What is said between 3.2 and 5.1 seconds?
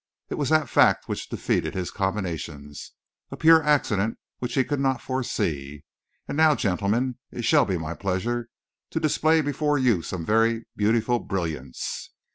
a pure accident which he could not